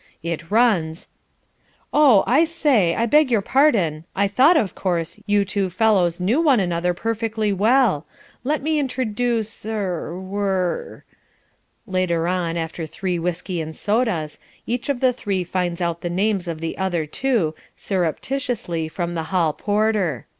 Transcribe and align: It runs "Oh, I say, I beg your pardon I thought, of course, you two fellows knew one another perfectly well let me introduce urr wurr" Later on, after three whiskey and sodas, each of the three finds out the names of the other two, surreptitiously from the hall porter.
It 0.23 0.49
runs 0.49 1.07
"Oh, 1.93 2.23
I 2.25 2.43
say, 2.43 2.95
I 2.95 3.05
beg 3.05 3.29
your 3.29 3.43
pardon 3.43 4.05
I 4.15 4.27
thought, 4.27 4.57
of 4.57 4.73
course, 4.73 5.19
you 5.27 5.45
two 5.45 5.69
fellows 5.69 6.19
knew 6.19 6.41
one 6.41 6.59
another 6.59 6.95
perfectly 6.95 7.53
well 7.53 8.07
let 8.43 8.63
me 8.63 8.79
introduce 8.79 9.63
urr 9.63 10.19
wurr" 10.19 11.03
Later 11.85 12.27
on, 12.27 12.57
after 12.57 12.87
three 12.87 13.19
whiskey 13.19 13.61
and 13.61 13.75
sodas, 13.75 14.39
each 14.65 14.89
of 14.89 15.01
the 15.01 15.13
three 15.13 15.43
finds 15.43 15.81
out 15.81 16.01
the 16.01 16.09
names 16.09 16.47
of 16.47 16.61
the 16.61 16.79
other 16.79 17.05
two, 17.05 17.53
surreptitiously 17.75 18.87
from 18.87 19.13
the 19.13 19.25
hall 19.29 19.53
porter. 19.53 20.25